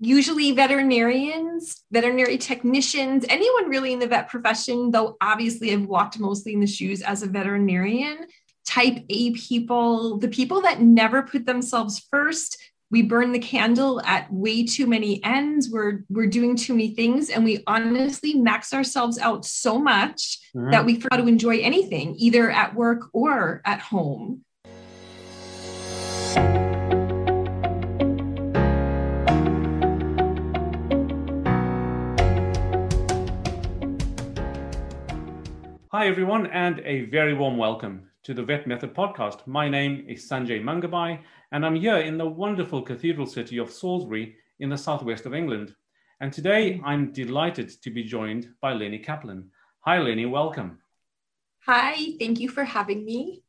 usually 0.00 0.52
veterinarians, 0.52 1.84
veterinary 1.90 2.38
technicians, 2.38 3.24
anyone 3.28 3.68
really 3.68 3.92
in 3.92 3.98
the 3.98 4.06
vet 4.06 4.28
profession, 4.28 4.90
though 4.90 5.16
obviously 5.20 5.72
I've 5.72 5.86
walked 5.86 6.18
mostly 6.18 6.54
in 6.54 6.60
the 6.60 6.66
shoes 6.66 7.02
as 7.02 7.22
a 7.22 7.26
veterinarian, 7.26 8.26
type 8.64 9.04
A 9.08 9.32
people, 9.32 10.18
the 10.18 10.28
people 10.28 10.60
that 10.62 10.80
never 10.80 11.22
put 11.22 11.46
themselves 11.46 12.06
first. 12.10 12.58
We 12.90 13.02
burn 13.02 13.32
the 13.32 13.38
candle 13.38 14.00
at 14.02 14.32
way 14.32 14.64
too 14.64 14.86
many 14.86 15.22
ends. 15.22 15.68
We're 15.70 16.04
we're 16.08 16.26
doing 16.26 16.56
too 16.56 16.72
many 16.72 16.94
things, 16.94 17.28
and 17.28 17.44
we 17.44 17.62
honestly 17.66 18.32
max 18.34 18.72
ourselves 18.72 19.18
out 19.18 19.44
so 19.44 19.78
much 19.78 20.38
mm-hmm. 20.56 20.70
that 20.70 20.86
we 20.86 20.98
forget 20.98 21.18
to 21.18 21.26
enjoy 21.26 21.58
anything, 21.58 22.14
either 22.16 22.50
at 22.50 22.74
work 22.74 23.10
or 23.12 23.60
at 23.66 23.80
home. 23.80 24.42
Hi, 35.90 36.06
everyone, 36.06 36.48
and 36.48 36.80
a 36.80 37.06
very 37.06 37.32
warm 37.32 37.56
welcome 37.56 38.10
to 38.24 38.34
the 38.34 38.42
Vet 38.42 38.66
Method 38.66 38.94
podcast. 38.94 39.46
My 39.46 39.70
name 39.70 40.04
is 40.06 40.28
Sanjay 40.28 40.62
Mangabhai, 40.62 41.18
and 41.50 41.64
I'm 41.64 41.76
here 41.76 41.96
in 41.96 42.18
the 42.18 42.28
wonderful 42.28 42.82
cathedral 42.82 43.26
city 43.26 43.56
of 43.56 43.72
Salisbury 43.72 44.36
in 44.60 44.68
the 44.68 44.76
southwest 44.76 45.24
of 45.24 45.32
England. 45.32 45.74
And 46.20 46.30
today 46.30 46.74
mm. 46.74 46.82
I'm 46.84 47.10
delighted 47.12 47.70
to 47.80 47.90
be 47.90 48.02
joined 48.04 48.48
by 48.60 48.74
Leni 48.74 48.98
Kaplan. 48.98 49.50
Hi, 49.80 49.98
Leni, 49.98 50.26
welcome. 50.26 50.78
Hi, 51.64 51.94
thank 52.18 52.38
you 52.38 52.50
for 52.50 52.64
having 52.64 53.06
me. 53.06 53.42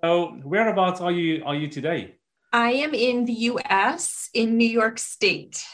So, 0.00 0.38
whereabouts 0.44 1.00
are 1.00 1.10
you 1.10 1.42
are 1.44 1.56
you 1.56 1.66
today? 1.66 2.14
I 2.52 2.70
am 2.70 2.94
in 2.94 3.24
the 3.24 3.50
US 3.50 4.30
in 4.32 4.56
New 4.56 4.68
York 4.68 5.00
State. 5.00 5.66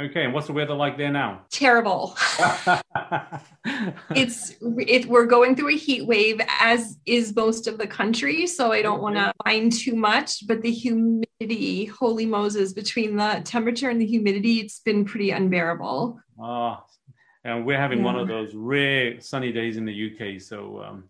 Okay, 0.00 0.24
and 0.24 0.32
what's 0.32 0.46
the 0.46 0.54
weather 0.54 0.72
like 0.72 0.96
there 0.96 1.10
now? 1.10 1.42
Terrible. 1.50 2.16
it's 4.16 4.54
it 4.62 5.04
we're 5.04 5.26
going 5.26 5.54
through 5.54 5.74
a 5.74 5.76
heat 5.76 6.06
wave 6.06 6.40
as 6.60 6.96
is 7.04 7.36
most 7.36 7.66
of 7.66 7.76
the 7.76 7.86
country, 7.86 8.46
so 8.46 8.72
I 8.72 8.80
don't 8.80 9.02
want 9.02 9.16
to 9.16 9.34
mind 9.44 9.72
too 9.72 9.94
much, 9.94 10.46
but 10.46 10.62
the 10.62 10.70
humidity, 10.70 11.84
holy 11.84 12.24
Moses, 12.24 12.72
between 12.72 13.16
the 13.16 13.42
temperature 13.44 13.90
and 13.90 14.00
the 14.00 14.06
humidity, 14.06 14.60
it's 14.60 14.80
been 14.80 15.04
pretty 15.04 15.30
unbearable. 15.30 16.18
Ah, 16.40 16.84
and 17.44 17.66
we're 17.66 17.76
having 17.76 17.98
yeah. 17.98 18.04
one 18.06 18.16
of 18.16 18.28
those 18.28 18.54
rare 18.54 19.20
sunny 19.20 19.52
days 19.52 19.76
in 19.76 19.84
the 19.84 19.92
UK, 19.92 20.40
so 20.40 20.82
um, 20.82 21.04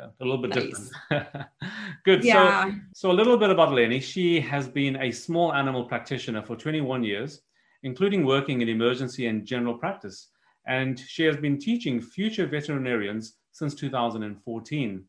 a 0.00 0.24
little 0.24 0.40
bit 0.40 0.54
nice. 0.54 0.90
different. 1.10 1.46
Good. 2.06 2.24
Yeah. 2.24 2.70
So, 2.70 2.76
so 2.94 3.10
a 3.10 3.12
little 3.12 3.36
bit 3.36 3.50
about 3.50 3.74
Leni. 3.74 4.00
She 4.00 4.40
has 4.40 4.68
been 4.68 4.96
a 5.02 5.10
small 5.10 5.52
animal 5.52 5.84
practitioner 5.84 6.40
for 6.40 6.56
21 6.56 7.04
years 7.04 7.42
including 7.82 8.24
working 8.24 8.60
in 8.60 8.68
emergency 8.68 9.26
and 9.26 9.44
general 9.46 9.74
practice. 9.74 10.28
And 10.66 10.98
she 10.98 11.24
has 11.24 11.36
been 11.36 11.58
teaching 11.58 12.00
future 12.00 12.46
veterinarians 12.46 13.34
since 13.52 13.74
2014. 13.74 15.04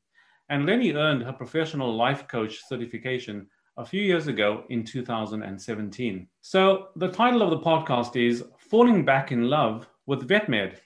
And 0.50 0.66
Leni 0.66 0.94
earned 0.94 1.24
her 1.24 1.34
professional 1.34 1.96
life 1.96 2.28
coach 2.28 2.60
certification 2.68 3.48
a 3.78 3.86
few 3.86 4.02
years 4.02 4.28
ago 4.28 4.66
in 4.70 4.84
2017. 4.84 6.28
So 6.42 6.88
the 6.96 7.08
title 7.08 7.42
of 7.42 7.50
the 7.50 7.60
podcast 7.60 8.16
is 8.16 8.44
Falling 8.58 9.06
Back 9.06 9.32
in 9.32 9.50
Love 9.50 9.88
with 10.06 10.28
VetMed. 10.28 10.78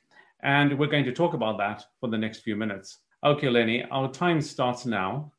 And 0.43 0.77
we're 0.77 0.87
going 0.87 1.05
to 1.05 1.11
talk 1.11 1.33
about 1.33 1.57
that 1.57 1.83
for 1.99 2.09
the 2.09 2.17
next 2.17 2.39
few 2.39 2.55
minutes. 2.55 2.99
Okay, 3.23 3.49
Leni, 3.49 3.83
our 3.85 4.11
time 4.11 4.41
starts 4.41 4.85
now. 4.85 5.31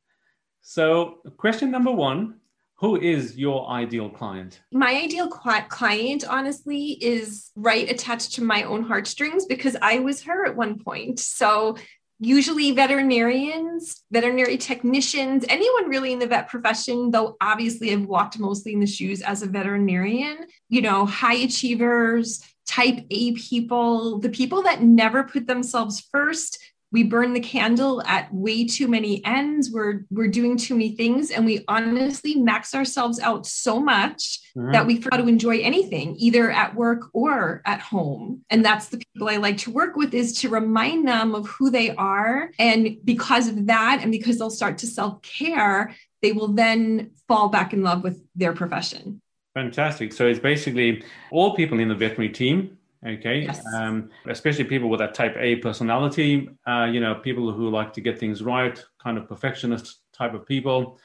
So, 0.60 1.20
question 1.36 1.70
number 1.70 1.92
one 1.92 2.37
who 2.78 2.96
is 2.96 3.36
your 3.36 3.68
ideal 3.68 4.08
client? 4.08 4.60
My 4.72 4.94
ideal 4.94 5.28
client, 5.28 6.24
honestly, 6.28 6.92
is 7.00 7.50
right 7.56 7.90
attached 7.90 8.34
to 8.34 8.44
my 8.44 8.62
own 8.62 8.84
heartstrings 8.84 9.46
because 9.46 9.76
I 9.82 9.98
was 9.98 10.22
her 10.22 10.46
at 10.46 10.56
one 10.56 10.78
point. 10.78 11.18
So, 11.18 11.76
usually 12.20 12.72
veterinarians, 12.72 14.04
veterinary 14.10 14.56
technicians, 14.56 15.44
anyone 15.48 15.88
really 15.88 16.12
in 16.12 16.18
the 16.18 16.26
vet 16.26 16.48
profession, 16.48 17.10
though 17.10 17.36
obviously 17.40 17.92
I've 17.92 18.06
walked 18.06 18.38
mostly 18.38 18.72
in 18.72 18.80
the 18.80 18.86
shoes 18.86 19.22
as 19.22 19.42
a 19.42 19.46
veterinarian, 19.46 20.46
you 20.68 20.82
know, 20.82 21.06
high 21.06 21.36
achievers, 21.36 22.42
type 22.66 23.04
A 23.10 23.32
people, 23.32 24.18
the 24.18 24.28
people 24.28 24.62
that 24.62 24.82
never 24.82 25.24
put 25.24 25.46
themselves 25.46 26.06
first 26.12 26.58
we 26.90 27.02
burn 27.02 27.34
the 27.34 27.40
candle 27.40 28.02
at 28.06 28.32
way 28.32 28.66
too 28.66 28.88
many 28.88 29.24
ends. 29.24 29.70
We're 29.70 30.06
we're 30.10 30.28
doing 30.28 30.56
too 30.56 30.74
many 30.74 30.96
things. 30.96 31.30
And 31.30 31.44
we 31.44 31.64
honestly 31.68 32.36
max 32.36 32.74
ourselves 32.74 33.20
out 33.20 33.46
so 33.46 33.78
much 33.78 34.40
mm-hmm. 34.56 34.72
that 34.72 34.86
we 34.86 35.00
forget 35.00 35.20
to 35.20 35.28
enjoy 35.28 35.58
anything 35.58 36.16
either 36.18 36.50
at 36.50 36.74
work 36.74 37.10
or 37.12 37.62
at 37.66 37.80
home. 37.80 38.42
And 38.48 38.64
that's 38.64 38.88
the 38.88 38.98
people 38.98 39.28
i 39.28 39.36
like 39.36 39.58
to 39.58 39.70
work 39.70 39.96
with 39.96 40.14
is 40.14 40.40
to 40.40 40.48
remind 40.48 41.06
them 41.06 41.34
of 41.34 41.46
who 41.46 41.70
they 41.70 41.94
are. 41.94 42.50
And 42.58 42.96
because 43.04 43.48
of 43.48 43.66
that 43.66 44.00
and 44.02 44.10
because 44.10 44.38
they'll 44.38 44.50
start 44.50 44.78
to 44.78 44.86
self-care 44.86 45.94
they 46.22 46.32
will 46.32 46.48
then 46.48 47.12
fall 47.28 47.48
back 47.48 47.72
in 47.72 47.82
love 47.82 48.02
with 48.02 48.20
their 48.34 48.52
profession. 48.52 49.20
Fantastic. 49.54 50.12
So 50.12 50.26
it's 50.26 50.38
basically 50.38 51.02
all 51.30 51.54
people 51.54 51.80
in 51.80 51.88
the 51.88 51.94
veterinary 51.94 52.32
team 52.32 52.77
okay 53.06 53.42
yes. 53.42 53.64
um, 53.74 54.10
especially 54.26 54.64
people 54.64 54.88
with 54.90 54.98
that 54.98 55.14
type 55.14 55.36
a 55.38 55.56
personality 55.56 56.48
uh, 56.66 56.84
you 56.84 57.00
know 57.00 57.14
people 57.14 57.52
who 57.52 57.70
like 57.70 57.92
to 57.92 58.00
get 58.00 58.18
things 58.18 58.42
right 58.42 58.84
kind 58.98 59.16
of 59.16 59.28
perfectionist 59.28 60.00
type 60.18 60.34
of 60.34 60.44
people. 60.46 60.98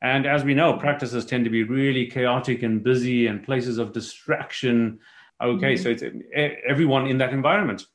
And 0.00 0.26
as 0.26 0.44
we 0.44 0.54
know 0.54 0.74
practices 0.74 1.24
tend 1.24 1.44
to 1.44 1.50
be 1.50 1.64
really 1.64 2.06
chaotic 2.06 2.62
and 2.62 2.84
busy 2.84 3.26
and 3.26 3.42
places 3.42 3.78
of 3.78 3.92
distraction. 3.92 5.00
Okay 5.40 5.74
mm-hmm. 5.74 5.82
so 5.82 5.90
it's 5.90 6.04
everyone 6.68 7.06
in 7.08 7.18
that 7.18 7.32
environment. 7.32 7.86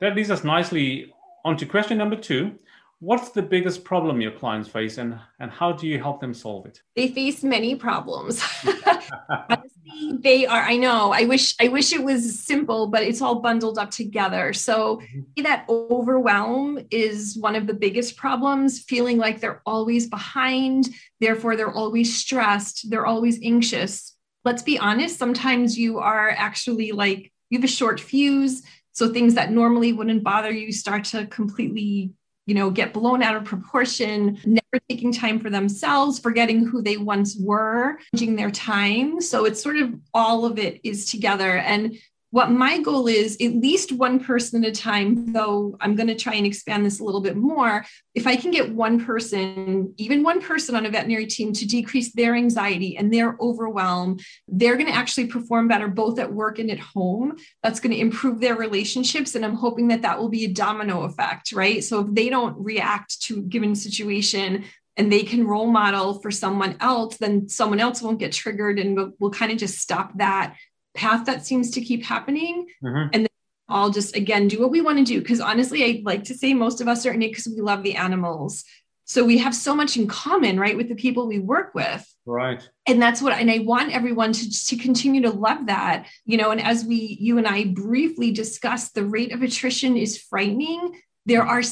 That 0.00 0.14
leads 0.14 0.30
us 0.30 0.44
nicely 0.44 1.12
on 1.44 1.56
to 1.56 1.66
question 1.66 1.98
number 1.98 2.16
two. 2.16 2.52
What's 3.00 3.30
the 3.30 3.42
biggest 3.42 3.82
problem 3.82 4.20
your 4.20 4.30
clients 4.30 4.68
face 4.68 4.98
and, 4.98 5.18
and 5.40 5.50
how 5.50 5.72
do 5.72 5.86
you 5.86 5.98
help 5.98 6.20
them 6.20 6.34
solve 6.34 6.66
it? 6.66 6.82
They 6.94 7.08
face 7.08 7.42
many 7.42 7.74
problems 7.74 8.44
they 10.20 10.46
are 10.46 10.62
i 10.62 10.76
know 10.76 11.12
i 11.12 11.24
wish 11.24 11.54
i 11.60 11.68
wish 11.68 11.92
it 11.92 12.02
was 12.02 12.40
simple 12.40 12.86
but 12.86 13.02
it's 13.02 13.22
all 13.22 13.40
bundled 13.40 13.78
up 13.78 13.90
together 13.90 14.52
so 14.52 14.96
mm-hmm. 14.96 15.42
that 15.42 15.64
overwhelm 15.68 16.78
is 16.90 17.36
one 17.38 17.56
of 17.56 17.66
the 17.66 17.74
biggest 17.74 18.16
problems 18.16 18.80
feeling 18.80 19.18
like 19.18 19.40
they're 19.40 19.62
always 19.66 20.08
behind 20.08 20.88
therefore 21.20 21.56
they're 21.56 21.72
always 21.72 22.16
stressed 22.16 22.90
they're 22.90 23.06
always 23.06 23.38
anxious 23.42 24.16
let's 24.44 24.62
be 24.62 24.78
honest 24.78 25.18
sometimes 25.18 25.78
you 25.78 25.98
are 25.98 26.30
actually 26.30 26.92
like 26.92 27.32
you 27.50 27.58
have 27.58 27.64
a 27.64 27.68
short 27.68 28.00
fuse 28.00 28.62
so 28.92 29.12
things 29.12 29.34
that 29.34 29.52
normally 29.52 29.92
wouldn't 29.92 30.24
bother 30.24 30.50
you 30.50 30.72
start 30.72 31.04
to 31.04 31.26
completely 31.26 32.12
you 32.50 32.56
know, 32.56 32.68
get 32.68 32.92
blown 32.92 33.22
out 33.22 33.36
of 33.36 33.44
proportion, 33.44 34.36
never 34.44 34.82
taking 34.88 35.12
time 35.12 35.38
for 35.38 35.50
themselves, 35.50 36.18
forgetting 36.18 36.66
who 36.66 36.82
they 36.82 36.96
once 36.96 37.36
were, 37.38 37.96
changing 38.16 38.34
their 38.34 38.50
time. 38.50 39.20
So 39.20 39.44
it's 39.44 39.62
sort 39.62 39.76
of 39.76 39.94
all 40.12 40.44
of 40.44 40.58
it 40.58 40.80
is 40.82 41.08
together. 41.08 41.58
And 41.58 41.96
what 42.30 42.50
my 42.50 42.80
goal 42.80 43.08
is 43.08 43.36
at 43.40 43.54
least 43.54 43.92
one 43.92 44.20
person 44.20 44.64
at 44.64 44.70
a 44.70 44.72
time 44.72 45.32
though 45.32 45.76
i'm 45.80 45.94
going 45.94 46.06
to 46.06 46.14
try 46.14 46.34
and 46.34 46.46
expand 46.46 46.84
this 46.84 47.00
a 47.00 47.04
little 47.04 47.20
bit 47.20 47.36
more. 47.36 47.84
If 48.14 48.26
i 48.26 48.36
can 48.36 48.50
get 48.50 48.72
one 48.72 49.04
person 49.04 49.94
even 49.96 50.22
one 50.22 50.40
person 50.40 50.74
on 50.74 50.86
a 50.86 50.90
veterinary 50.90 51.26
team 51.26 51.52
to 51.52 51.66
decrease 51.66 52.12
their 52.12 52.34
anxiety 52.34 52.96
and 52.96 53.12
their 53.12 53.36
overwhelm 53.40 54.18
they're 54.48 54.76
going 54.76 54.88
to 54.88 54.96
actually 54.96 55.26
perform 55.26 55.68
better 55.68 55.88
both 55.88 56.18
at 56.18 56.32
work 56.32 56.58
and 56.58 56.70
at 56.70 56.78
home. 56.78 57.36
That's 57.62 57.80
going 57.80 57.92
to 57.92 58.00
improve 58.00 58.40
their 58.40 58.56
relationships 58.56 59.34
and 59.34 59.44
i'm 59.44 59.56
hoping 59.56 59.88
that 59.88 60.02
that 60.02 60.18
will 60.18 60.28
be 60.28 60.44
a 60.44 60.52
domino 60.52 61.02
effect 61.02 61.52
right? 61.52 61.82
So 61.82 62.00
if 62.00 62.14
they 62.14 62.28
don't 62.28 62.56
react 62.58 63.22
to 63.22 63.38
a 63.38 63.42
given 63.42 63.74
situation 63.74 64.64
and 64.96 65.10
they 65.10 65.22
can 65.22 65.46
role 65.46 65.70
model 65.70 66.20
for 66.20 66.30
someone 66.30 66.76
else, 66.80 67.16
then 67.16 67.48
someone 67.48 67.80
else 67.80 68.02
won't 68.02 68.18
get 68.18 68.32
triggered 68.32 68.78
and 68.78 68.96
we'll, 68.96 69.12
we'll 69.18 69.30
kind 69.30 69.52
of 69.52 69.58
just 69.58 69.78
stop 69.78 70.12
that 70.18 70.56
path 70.94 71.26
that 71.26 71.46
seems 71.46 71.70
to 71.72 71.80
keep 71.80 72.04
happening. 72.04 72.66
Mm-hmm. 72.82 73.10
and 73.12 73.22
then 73.22 73.28
I'll 73.68 73.90
just 73.90 74.16
again 74.16 74.48
do 74.48 74.60
what 74.60 74.70
we 74.70 74.80
want 74.80 74.98
to 74.98 75.04
do. 75.04 75.20
Because 75.20 75.40
honestly 75.40 75.84
I 75.84 76.02
like 76.04 76.24
to 76.24 76.34
say 76.34 76.54
most 76.54 76.80
of 76.80 76.88
us 76.88 77.06
are 77.06 77.12
in 77.12 77.22
it 77.22 77.28
because 77.28 77.46
we 77.46 77.60
love 77.60 77.82
the 77.82 77.96
animals. 77.96 78.64
So 79.04 79.24
we 79.24 79.38
have 79.38 79.56
so 79.56 79.74
much 79.74 79.96
in 79.96 80.06
common 80.06 80.60
right 80.60 80.76
with 80.76 80.88
the 80.88 80.94
people 80.94 81.26
we 81.26 81.40
work 81.40 81.74
with. 81.74 82.06
Right. 82.26 82.68
And 82.86 83.02
that's 83.02 83.20
what 83.20 83.32
and 83.32 83.50
i 83.50 83.58
want 83.58 83.92
everyone 83.92 84.32
to, 84.32 84.66
to 84.68 84.76
continue 84.76 85.22
to 85.22 85.30
love 85.30 85.66
that 85.66 86.06
you 86.24 86.36
know 86.36 86.50
and 86.50 86.60
as 86.60 86.84
we 86.84 87.16
you 87.20 87.38
and 87.38 87.46
i 87.46 87.64
briefly 87.64 88.30
discussed 88.30 88.94
the 88.94 89.04
rate 89.04 89.32
of 89.32 89.42
attrition 89.42 89.96
is 89.96 90.18
frightening. 90.18 91.00
There 91.26 91.44
are 91.44 91.62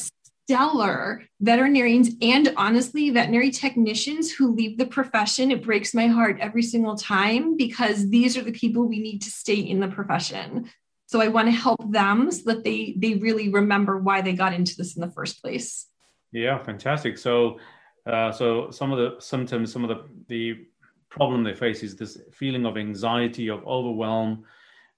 stellar 0.49 1.23
veterinarians 1.43 2.09
and 2.23 2.55
honestly 2.57 3.11
veterinary 3.11 3.51
technicians 3.51 4.33
who 4.33 4.55
leave 4.55 4.79
the 4.79 4.87
profession. 4.87 5.51
It 5.51 5.63
breaks 5.63 5.93
my 5.93 6.07
heart 6.07 6.39
every 6.41 6.63
single 6.63 6.97
time 6.97 7.55
because 7.55 8.09
these 8.09 8.35
are 8.39 8.43
the 8.43 8.53
people 8.53 8.89
we 8.89 8.99
need 8.99 9.21
to 9.23 9.31
stay 9.31 9.57
in 9.57 9.79
the 9.79 9.89
profession. 9.89 10.71
So 11.07 11.21
i 11.21 11.29
want 11.29 11.49
to 11.49 11.53
help 11.53 11.93
them 11.93 12.31
so 12.31 12.43
that 12.51 12.65
they 12.65 12.95
they 12.97 13.15
really 13.15 13.51
remember 13.51 13.99
why 13.99 14.23
they 14.23 14.33
got 14.33 14.55
into 14.55 14.75
this 14.75 14.97
in 14.97 15.03
the 15.03 15.11
first 15.11 15.43
place. 15.43 15.87
Yeah 16.33 16.57
fantastic. 16.63 17.19
So 17.19 17.59
uh, 18.07 18.33
so 18.33 18.71
some 18.71 18.91
of 18.91 18.99
the 18.99 19.21
symptoms 19.21 19.71
some 19.71 19.85
of 19.85 19.91
the 19.91 20.01
the 20.29 20.67
problem 21.11 21.45
they 21.45 21.55
face 21.55 21.83
is 21.83 21.95
this 21.95 22.23
feeling 22.33 22.65
of 22.65 22.79
anxiety 22.79 23.49
of 23.49 23.67
overwhelm 23.67 24.45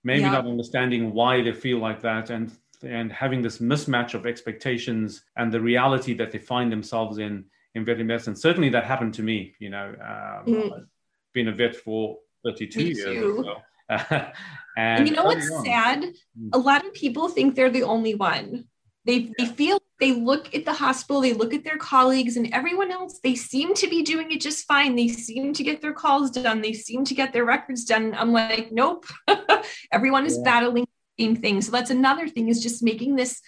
maybe 0.04 0.22
not 0.22 0.46
understanding 0.46 1.12
why 1.12 1.42
they 1.42 1.52
feel 1.52 1.78
like 1.78 2.00
that. 2.02 2.30
And 2.30 2.52
and 2.82 3.12
having 3.12 3.42
this 3.42 3.58
mismatch 3.58 4.14
of 4.14 4.26
expectations 4.26 5.22
and 5.36 5.52
the 5.52 5.60
reality 5.60 6.14
that 6.14 6.30
they 6.30 6.38
find 6.38 6.70
themselves 6.70 7.18
in 7.18 7.44
in 7.74 7.84
veterinary 7.84 8.08
medicine. 8.08 8.34
Certainly, 8.34 8.70
that 8.70 8.84
happened 8.84 9.14
to 9.14 9.22
me. 9.22 9.54
You 9.58 9.70
know, 9.70 9.88
um, 10.00 10.46
mm. 10.46 10.72
I've 10.72 10.86
been 11.32 11.48
a 11.48 11.52
vet 11.52 11.76
for 11.76 12.18
32 12.44 12.78
me 12.78 12.94
years. 12.94 13.46
and, 13.88 14.32
and, 14.76 15.08
you 15.08 15.14
know 15.14 15.24
what's 15.24 15.50
on. 15.50 15.64
sad? 15.64 16.02
Mm. 16.02 16.50
A 16.52 16.58
lot 16.58 16.84
of 16.86 16.94
people 16.94 17.28
think 17.28 17.54
they're 17.54 17.70
the 17.70 17.82
only 17.82 18.14
one. 18.14 18.66
They, 19.04 19.14
yeah. 19.14 19.32
they 19.38 19.46
feel 19.46 19.80
they 19.98 20.12
look 20.12 20.54
at 20.54 20.64
the 20.64 20.72
hospital, 20.72 21.20
they 21.20 21.32
look 21.32 21.52
at 21.54 21.64
their 21.64 21.76
colleagues 21.76 22.36
and 22.36 22.52
everyone 22.52 22.90
else, 22.90 23.18
they 23.22 23.34
seem 23.34 23.74
to 23.74 23.88
be 23.88 24.02
doing 24.02 24.30
it 24.30 24.40
just 24.40 24.66
fine. 24.66 24.94
They 24.94 25.08
seem 25.08 25.52
to 25.52 25.62
get 25.62 25.82
their 25.82 25.92
calls 25.92 26.30
done, 26.30 26.60
they 26.60 26.72
seem 26.72 27.04
to 27.04 27.14
get 27.14 27.32
their 27.32 27.44
records 27.44 27.84
done. 27.84 28.14
I'm 28.14 28.32
like, 28.32 28.70
nope, 28.72 29.06
everyone 29.92 30.26
is 30.26 30.36
yeah. 30.36 30.44
battling 30.44 30.86
same 31.20 31.36
thing. 31.36 31.60
So 31.60 31.70
that's 31.70 31.90
another 31.90 32.28
thing 32.28 32.48
is 32.48 32.62
just 32.62 32.82
making 32.82 33.16
this 33.16 33.40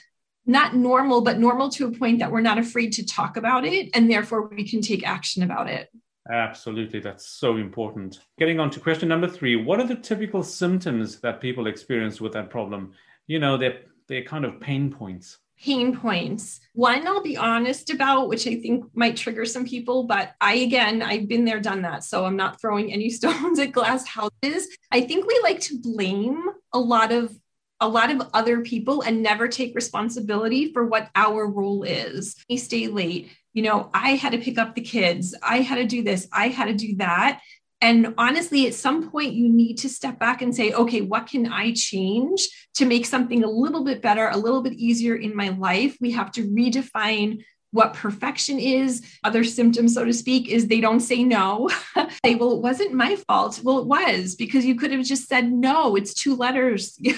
not 0.44 0.74
normal, 0.74 1.20
but 1.20 1.38
normal 1.38 1.68
to 1.70 1.86
a 1.86 1.92
point 1.92 2.18
that 2.18 2.30
we're 2.30 2.40
not 2.40 2.58
afraid 2.58 2.92
to 2.94 3.06
talk 3.06 3.36
about 3.36 3.64
it 3.64 3.90
and 3.94 4.10
therefore 4.10 4.48
we 4.48 4.68
can 4.68 4.80
take 4.80 5.06
action 5.06 5.42
about 5.42 5.68
it. 5.68 5.88
Absolutely. 6.30 7.00
That's 7.00 7.26
so 7.26 7.56
important. 7.56 8.20
Getting 8.38 8.60
on 8.60 8.70
to 8.70 8.80
question 8.80 9.08
number 9.08 9.28
three 9.28 9.56
What 9.56 9.80
are 9.80 9.86
the 9.86 9.96
typical 9.96 10.42
symptoms 10.42 11.20
that 11.20 11.40
people 11.40 11.66
experience 11.66 12.20
with 12.20 12.32
that 12.32 12.50
problem? 12.50 12.92
You 13.26 13.38
know, 13.38 13.56
they're, 13.56 13.80
they're 14.08 14.24
kind 14.24 14.44
of 14.44 14.60
pain 14.60 14.90
points 14.90 15.38
pain 15.62 15.96
points. 15.96 16.60
One 16.74 17.06
I'll 17.06 17.22
be 17.22 17.36
honest 17.36 17.90
about, 17.90 18.28
which 18.28 18.46
I 18.46 18.56
think 18.56 18.84
might 18.94 19.16
trigger 19.16 19.44
some 19.44 19.64
people, 19.64 20.04
but 20.04 20.32
I, 20.40 20.54
again, 20.54 21.02
I've 21.02 21.28
been 21.28 21.44
there, 21.44 21.60
done 21.60 21.82
that. 21.82 22.04
So 22.04 22.24
I'm 22.24 22.36
not 22.36 22.60
throwing 22.60 22.92
any 22.92 23.10
stones 23.10 23.58
at 23.58 23.72
glass 23.72 24.06
houses. 24.06 24.68
I 24.90 25.02
think 25.02 25.26
we 25.26 25.40
like 25.42 25.60
to 25.60 25.78
blame 25.80 26.42
a 26.72 26.78
lot 26.78 27.12
of 27.12 27.36
a 27.82 27.88
lot 27.88 28.10
of 28.10 28.30
other 28.32 28.60
people 28.60 29.02
and 29.02 29.22
never 29.22 29.48
take 29.48 29.74
responsibility 29.74 30.72
for 30.72 30.86
what 30.86 31.10
our 31.16 31.46
role 31.46 31.82
is. 31.82 32.36
We 32.48 32.56
stay 32.56 32.86
late. 32.86 33.30
You 33.52 33.64
know, 33.64 33.90
I 33.92 34.10
had 34.10 34.32
to 34.32 34.38
pick 34.38 34.56
up 34.56 34.74
the 34.74 34.80
kids. 34.80 35.34
I 35.42 35.58
had 35.58 35.76
to 35.76 35.84
do 35.84 36.02
this. 36.02 36.28
I 36.32 36.48
had 36.48 36.66
to 36.66 36.74
do 36.74 36.96
that. 36.96 37.42
And 37.80 38.14
honestly, 38.16 38.68
at 38.68 38.74
some 38.74 39.10
point, 39.10 39.32
you 39.32 39.48
need 39.48 39.78
to 39.78 39.88
step 39.88 40.20
back 40.20 40.40
and 40.40 40.54
say, 40.54 40.72
okay, 40.72 41.00
what 41.00 41.26
can 41.26 41.52
I 41.52 41.72
change 41.72 42.48
to 42.74 42.86
make 42.86 43.04
something 43.04 43.42
a 43.42 43.50
little 43.50 43.82
bit 43.82 44.00
better, 44.00 44.28
a 44.28 44.36
little 44.36 44.62
bit 44.62 44.74
easier 44.74 45.16
in 45.16 45.34
my 45.34 45.48
life? 45.48 45.96
We 46.00 46.12
have 46.12 46.30
to 46.32 46.48
redefine 46.48 47.42
what 47.72 47.94
perfection 47.94 48.58
is. 48.58 49.02
Other 49.24 49.44
symptoms, 49.44 49.94
so 49.94 50.04
to 50.04 50.12
speak, 50.12 50.48
is 50.48 50.68
they 50.68 50.80
don't 50.80 51.00
say 51.00 51.24
no. 51.24 51.68
say, 52.24 52.36
well, 52.36 52.52
it 52.52 52.62
wasn't 52.62 52.92
my 52.92 53.16
fault. 53.16 53.60
Well, 53.62 53.80
it 53.80 53.86
was 53.86 54.36
because 54.36 54.64
you 54.64 54.76
could 54.76 54.92
have 54.92 55.04
just 55.04 55.28
said 55.28 55.52
no. 55.52 55.96
It's 55.96 56.14
two 56.14 56.36
letters, 56.36 56.96
you 57.00 57.14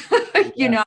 yeah. 0.56 0.68
know 0.68 0.84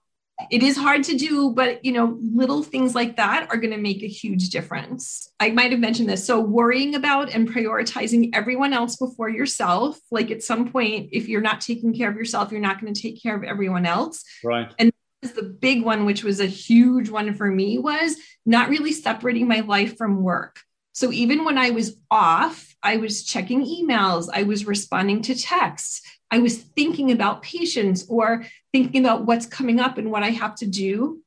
it 0.51 0.61
is 0.61 0.77
hard 0.77 1.03
to 1.03 1.17
do 1.17 1.51
but 1.51 1.83
you 1.83 1.91
know 1.91 2.17
little 2.21 2.61
things 2.61 2.93
like 2.93 3.15
that 3.15 3.47
are 3.49 3.57
going 3.57 3.73
to 3.73 3.77
make 3.77 4.03
a 4.03 4.07
huge 4.07 4.49
difference 4.49 5.31
i 5.39 5.49
might 5.49 5.71
have 5.71 5.79
mentioned 5.79 6.07
this 6.07 6.25
so 6.25 6.39
worrying 6.39 6.95
about 6.95 7.33
and 7.33 7.49
prioritizing 7.49 8.29
everyone 8.33 8.73
else 8.73 8.95
before 8.97 9.29
yourself 9.29 9.99
like 10.11 10.29
at 10.29 10.43
some 10.43 10.71
point 10.71 11.09
if 11.11 11.27
you're 11.27 11.41
not 11.41 11.59
taking 11.59 11.93
care 11.93 12.09
of 12.09 12.15
yourself 12.15 12.51
you're 12.51 12.61
not 12.61 12.79
going 12.79 12.93
to 12.93 13.01
take 13.01 13.21
care 13.21 13.35
of 13.35 13.43
everyone 13.43 13.85
else 13.85 14.23
right 14.43 14.71
and 14.77 14.91
the 15.21 15.43
big 15.43 15.83
one 15.83 16.05
which 16.05 16.23
was 16.23 16.39
a 16.39 16.45
huge 16.45 17.09
one 17.09 17.33
for 17.33 17.47
me 17.47 17.77
was 17.77 18.17
not 18.45 18.69
really 18.69 18.91
separating 18.91 19.47
my 19.47 19.59
life 19.61 19.97
from 19.97 20.23
work 20.23 20.61
so 20.93 21.11
even 21.11 21.43
when 21.43 21.57
i 21.57 21.69
was 21.69 21.97
off 22.09 22.75
i 22.83 22.97
was 22.97 23.23
checking 23.23 23.65
emails 23.65 24.29
i 24.33 24.43
was 24.43 24.65
responding 24.65 25.21
to 25.21 25.35
texts 25.35 26.01
I 26.29 26.39
was 26.39 26.57
thinking 26.57 27.11
about 27.11 27.41
patients 27.41 28.05
or 28.09 28.45
thinking 28.73 29.05
about 29.05 29.25
what's 29.25 29.45
coming 29.45 29.79
up 29.79 29.97
and 29.97 30.11
what 30.11 30.23
I 30.23 30.29
have 30.29 30.55
to 30.55 30.65
do. 30.65 31.21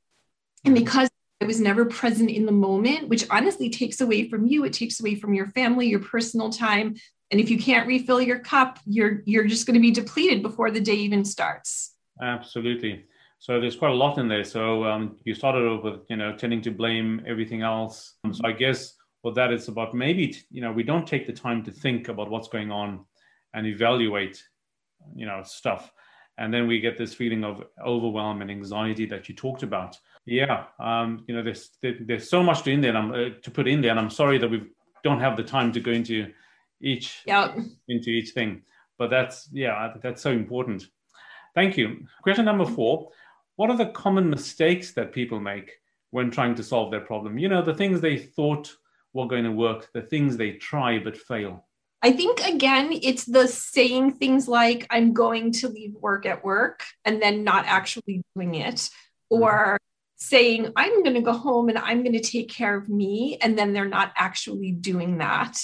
And 0.65 0.75
because 0.75 1.09
I 1.41 1.47
was 1.47 1.61
never 1.61 1.87
present 1.87 2.31
in 2.31 2.45
the 2.45 2.53
moment, 2.53 3.09
which 3.09 3.27
honestly 3.31 3.71
takes 3.71 4.01
away 4.01 4.29
from 4.29 4.47
you, 4.47 4.65
it 4.65 4.75
takes 4.75 5.01
away 5.01 5.15
from 5.15 5.33
your 5.33 5.47
family, 5.49 5.89
your 5.89 6.01
personal 6.01 6.51
time. 6.51 6.97
And 7.31 7.41
if 7.41 7.49
you 7.49 7.59
can't 7.59 7.87
refill 7.87 8.21
your 8.21 8.41
cup, 8.41 8.79
you're 8.85 9.23
you're 9.25 9.47
just 9.47 9.67
going 9.67 9.75
to 9.75 9.81
be 9.81 9.93
depleted 9.93 10.43
before 10.43 10.71
the 10.71 10.81
day 10.81 10.97
even 10.97 11.25
starts. 11.25 11.95
Absolutely. 12.21 13.05
So 13.41 13.59
there's 13.61 13.75
quite 13.75 13.91
a 13.91 13.95
lot 13.95 14.19
in 14.19 14.29
there. 14.29 14.45
So 14.45 14.85
um, 14.85 15.17
you 15.25 15.35
started 15.35 15.67
off 15.67 15.83
with 15.83 16.01
you 16.09 16.17
know 16.17 16.37
tending 16.37 16.63
to 16.63 16.71
blame 16.71 17.23
everything 17.27 17.63
else. 17.63 18.15
Um, 18.25 18.33
so 18.33 18.43
I 18.45 18.53
guess 18.53 18.95
what 19.23 19.35
that 19.35 19.53
is 19.53 19.69
about 19.69 19.95
maybe 19.95 20.37
you 20.51 20.61
know 20.61 20.73
we 20.73 20.83
don't 20.83 21.07
take 21.07 21.27
the 21.27 21.33
time 21.33 21.63
to 21.65 21.71
think 21.71 22.09
about 22.09 22.31
what's 22.31 22.49
going 22.49 22.71
on 22.71 23.05
and 23.55 23.67
evaluate 23.67 24.43
you 25.15 25.27
know 25.27 25.43
stuff 25.45 25.93
and 26.39 26.53
then 26.53 26.67
we 26.67 26.81
get 26.81 26.97
this 26.97 27.13
feeling 27.13 27.45
of 27.45 27.63
overwhelm 27.85 28.41
and 28.41 28.51
anxiety 28.51 29.07
that 29.07 29.29
you 29.29 29.35
talked 29.35 29.63
about 29.63 29.99
yeah 30.27 30.65
um, 30.79 31.25
you 31.27 31.35
know 31.35 31.43
there's 31.43 31.71
there's 31.83 32.29
so 32.29 32.43
much 32.43 32.63
to 32.63 32.71
in 32.71 32.81
there 32.81 32.97
uh, 32.97 33.31
to 33.43 33.51
put 33.51 33.69
in 33.69 33.81
there 33.81 33.91
and 33.91 34.01
i'm 34.01 34.11
sorry 34.11 34.39
that 34.39 34.51
we 34.51 34.63
don't 35.03 35.21
have 35.21 35.37
the 35.37 35.43
time 35.43 35.73
to 35.73 35.81
go 35.81 35.91
into 35.91 36.31
each 36.81 37.23
yep. 37.27 37.57
into 37.89 38.11
each 38.11 38.31
thing 38.31 38.63
but 38.99 39.11
that's 39.11 39.49
yeah 39.53 39.93
that's 40.03 40.23
so 40.23 40.31
important 40.31 40.87
thank 41.55 41.77
you 41.77 42.07
question 42.23 42.45
number 42.45 42.67
four 42.67 43.11
what 43.61 43.69
are 43.69 43.77
the 43.77 43.93
common 44.05 44.31
mistakes 44.31 44.93
that 44.93 45.13
people 45.13 45.39
make 45.39 45.73
when 46.13 46.31
trying 46.31 46.55
to 46.55 46.63
solve 46.63 46.91
their 46.91 47.03
problem 47.03 47.37
you 47.37 47.47
know 47.47 47.61
the 47.61 47.75
things 47.75 48.01
they 48.01 48.17
thought 48.17 48.75
were 49.13 49.27
going 49.27 49.45
to 49.45 49.53
work 49.53 49.91
the 49.93 50.01
things 50.01 50.39
they 50.39 50.53
try 50.53 50.99
but 50.99 51.15
fail 51.15 51.67
I 52.03 52.13
think 52.13 52.41
again, 52.41 52.99
it's 53.03 53.27
the 53.27 53.47
saying 53.47 54.13
things 54.13 54.49
like, 54.49 54.87
I'm 54.89 55.13
going 55.13 55.53
to 55.53 55.69
leave 55.69 55.93
work 55.93 56.25
at 56.25 56.43
work 56.43 56.83
and 57.05 57.21
then 57.21 57.45
not 57.45 57.67
actually 57.67 58.23
doing 58.35 58.55
it, 58.55 58.77
mm-hmm. 58.77 59.43
or 59.43 59.79
saying, 60.17 60.73
I'm 60.77 61.03
going 61.03 61.17
to 61.17 61.21
go 61.21 61.35
home 61.35 61.69
and 61.69 61.77
I'm 61.77 62.03
going 62.03 62.15
to 62.15 62.21
take 62.21 62.49
care 62.49 62.75
of 62.75 62.89
me. 62.89 63.37
And 63.43 63.59
then 63.59 63.75
they're 63.75 63.85
not 63.85 64.13
actually 64.17 64.73
doing 64.73 65.19
that. 65.19 65.59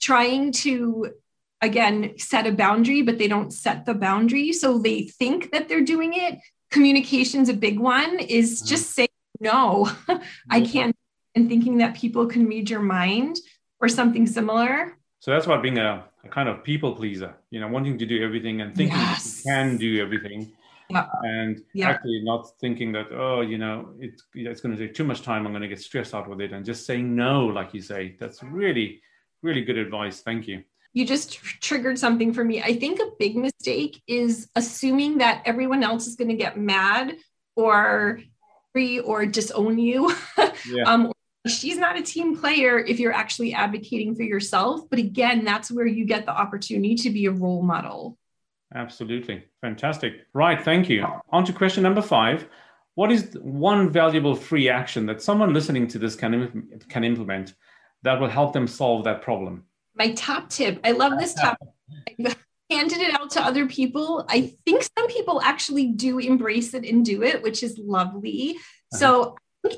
Trying 0.00 0.52
to, 0.52 1.14
again, 1.60 2.16
set 2.16 2.46
a 2.46 2.52
boundary, 2.52 3.02
but 3.02 3.18
they 3.18 3.26
don't 3.26 3.52
set 3.52 3.84
the 3.84 3.94
boundary. 3.94 4.52
So 4.52 4.78
they 4.78 5.08
think 5.08 5.50
that 5.50 5.68
they're 5.68 5.84
doing 5.84 6.14
it. 6.14 6.38
Communication's 6.72 7.48
a 7.48 7.54
big 7.54 7.78
one, 7.78 8.18
is 8.18 8.58
mm-hmm. 8.58 8.68
just 8.68 8.90
saying, 8.90 9.08
no, 9.38 9.90
I 10.50 10.62
can't. 10.62 10.96
And 11.34 11.48
thinking 11.48 11.78
that 11.78 11.94
people 11.94 12.26
can 12.26 12.46
read 12.46 12.68
your 12.68 12.80
mind 12.80 13.38
or 13.80 13.88
something 13.88 14.26
similar 14.26 14.96
so 15.22 15.30
that's 15.30 15.46
about 15.46 15.62
being 15.62 15.78
a, 15.78 16.04
a, 16.24 16.28
kind 16.28 16.48
of 16.48 16.64
people 16.64 16.96
pleaser, 16.96 17.32
you 17.50 17.60
know, 17.60 17.68
wanting 17.68 17.96
to 17.96 18.04
do 18.04 18.24
everything 18.24 18.60
and 18.60 18.74
thinking 18.74 18.98
yes. 18.98 19.44
you 19.44 19.52
can 19.52 19.76
do 19.76 20.02
everything. 20.02 20.50
Yeah. 20.90 21.06
And 21.22 21.62
yeah. 21.74 21.90
actually 21.90 22.22
not 22.24 22.58
thinking 22.58 22.90
that, 22.94 23.06
oh, 23.12 23.40
you 23.40 23.56
know, 23.56 23.90
it, 24.00 24.20
it's 24.34 24.60
going 24.60 24.76
to 24.76 24.84
take 24.84 24.96
too 24.96 25.04
much 25.04 25.22
time. 25.22 25.46
I'm 25.46 25.52
going 25.52 25.62
to 25.62 25.68
get 25.68 25.80
stressed 25.80 26.12
out 26.12 26.28
with 26.28 26.40
it. 26.40 26.52
And 26.52 26.64
just 26.64 26.86
saying 26.86 27.14
no, 27.14 27.46
like 27.46 27.72
you 27.72 27.80
say, 27.80 28.16
that's 28.18 28.42
really, 28.42 29.00
really 29.42 29.62
good 29.62 29.78
advice. 29.78 30.22
Thank 30.22 30.48
you. 30.48 30.64
You 30.92 31.06
just 31.06 31.32
tr- 31.32 31.58
triggered 31.60 31.98
something 31.98 32.34
for 32.34 32.44
me. 32.44 32.62
I 32.62 32.74
think 32.74 33.00
a 33.00 33.10
big 33.18 33.36
mistake 33.36 34.02
is 34.06 34.48
assuming 34.56 35.18
that 35.18 35.42
everyone 35.44 35.82
else 35.82 36.06
is 36.06 36.16
going 36.16 36.28
to 36.28 36.36
get 36.36 36.58
mad 36.58 37.16
or 37.56 38.20
free 38.72 39.00
or 39.00 39.26
disown 39.26 39.78
you 39.78 40.14
yeah. 40.38 40.84
um, 40.86 41.12
she's 41.46 41.76
not 41.76 41.98
a 41.98 42.02
team 42.02 42.36
player 42.36 42.78
if 42.78 42.98
you're 42.98 43.12
actually 43.12 43.52
advocating 43.52 44.14
for 44.14 44.22
yourself. 44.22 44.88
But 44.88 44.98
again, 44.98 45.44
that's 45.44 45.70
where 45.70 45.86
you 45.86 46.04
get 46.04 46.26
the 46.26 46.32
opportunity 46.32 46.94
to 46.96 47.10
be 47.10 47.26
a 47.26 47.30
role 47.30 47.62
model. 47.62 48.18
Absolutely. 48.74 49.44
Fantastic. 49.60 50.26
Right. 50.32 50.62
Thank 50.62 50.88
you. 50.88 51.06
On 51.30 51.44
to 51.44 51.52
question 51.52 51.82
number 51.82 52.02
five. 52.02 52.48
What 52.94 53.10
is 53.10 53.36
one 53.40 53.90
valuable 53.90 54.34
free 54.34 54.68
action 54.68 55.06
that 55.06 55.22
someone 55.22 55.54
listening 55.54 55.86
to 55.88 55.98
this 55.98 56.14
can, 56.14 56.80
can 56.88 57.04
implement 57.04 57.54
that 58.02 58.20
will 58.20 58.28
help 58.28 58.52
them 58.52 58.66
solve 58.66 59.04
that 59.04 59.22
problem? 59.22 59.64
My 59.94 60.12
top 60.12 60.48
tip. 60.48 60.80
I 60.84 60.92
love 60.92 61.18
this 61.18 61.34
top. 61.42 61.58
I've 62.18 62.36
handed 62.70 62.98
it 62.98 63.18
out 63.20 63.30
to 63.32 63.40
other 63.40 63.66
people. 63.66 64.24
I 64.28 64.54
think 64.64 64.82
some 64.96 65.08
people 65.08 65.40
actually 65.42 65.88
do 65.88 66.18
embrace 66.18 66.74
it 66.74 66.84
and 66.84 67.04
do 67.04 67.22
it, 67.22 67.42
which 67.42 67.62
is 67.62 67.78
lovely. 67.78 68.56
Uh-huh. 68.56 68.98
So 68.98 69.36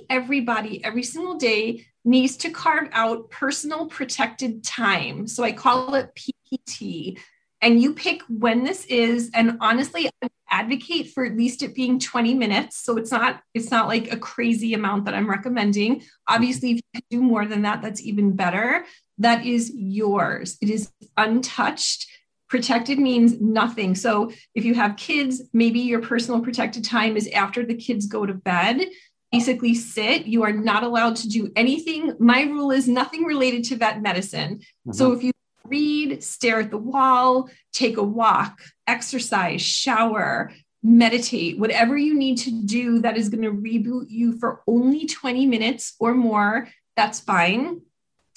everybody 0.09 0.83
every 0.85 1.03
single 1.03 1.35
day 1.35 1.87
needs 2.05 2.37
to 2.39 2.51
carve 2.51 2.89
out 2.93 3.31
personal 3.31 3.87
protected 3.87 4.63
time. 4.63 5.27
So 5.27 5.43
I 5.43 5.53
call 5.53 5.95
it 5.95 6.11
PPT. 6.15 7.19
And 7.61 7.81
you 7.81 7.95
pick 7.95 8.21
when 8.29 8.63
this 8.63 8.85
is. 8.87 9.31
And 9.33 9.57
honestly, 9.61 10.11
I 10.23 10.29
advocate 10.55 11.09
for 11.13 11.25
at 11.25 11.37
least 11.37 11.63
it 11.63 11.75
being 11.75 11.99
20 11.99 12.35
minutes. 12.35 12.77
So 12.85 12.97
it's 12.97 13.11
not, 13.11 13.41
it's 13.55 13.71
not 13.71 13.89
like 13.89 14.13
a 14.13 14.17
crazy 14.17 14.73
amount 14.75 15.05
that 15.05 15.15
I'm 15.15 15.29
recommending. 15.29 16.03
Obviously, 16.29 16.71
if 16.73 16.77
you 16.77 16.83
can 16.95 17.03
do 17.11 17.23
more 17.23 17.45
than 17.47 17.63
that, 17.63 17.83
that's 17.83 18.01
even 18.03 18.37
better. 18.37 18.85
That 19.19 19.45
is 19.45 19.73
yours. 19.75 20.57
It 20.63 20.71
is 20.71 20.93
untouched. 21.17 22.07
Protected 22.49 22.99
means 22.99 23.41
nothing. 23.41 23.97
So 23.97 24.31
if 24.55 24.65
you 24.65 24.75
have 24.75 24.97
kids, 24.97 25.43
maybe 25.53 25.81
your 25.81 26.01
personal 26.01 26.41
protected 26.41 26.85
time 26.85 27.17
is 27.17 27.29
after 27.29 27.67
the 27.67 27.75
kids 27.75 28.07
go 28.07 28.25
to 28.25 28.35
bed 28.35 28.87
basically 29.33 29.75
sit. 29.75 30.27
You 30.27 30.45
are 30.45 30.53
not 30.53 30.85
allowed 30.85 31.17
to 31.17 31.29
do 31.29 31.51
anything. 31.57 32.15
My 32.21 32.43
rule 32.43 32.71
is 32.71 32.87
nothing 32.87 33.25
related 33.25 33.65
to 33.65 33.77
vet 33.77 34.01
medicine. 34.01 34.59
Mm-hmm. 34.59 34.93
So 34.93 35.11
if 35.11 35.25
you 35.25 35.34
read, 35.67 36.23
stare 36.23 36.61
at 36.61 36.71
the 36.71 36.79
wall, 36.79 37.49
take 37.73 37.97
a 37.97 38.03
walk, 38.03 38.61
exercise, 38.87 39.63
shower, 39.63 40.53
meditate, 40.83 41.59
whatever 41.59 41.97
you 41.97 42.15
need 42.15 42.37
to 42.37 42.51
do 42.51 43.01
that 43.01 43.17
is 43.17 43.31
going 43.31 43.43
to 43.43 43.51
reboot 43.51 44.07
you 44.09 44.39
for 44.39 44.63
only 44.67 45.07
20 45.07 45.47
minutes 45.47 45.95
or 45.99 46.15
more, 46.15 46.69
that's 46.97 47.21
fine. 47.21 47.81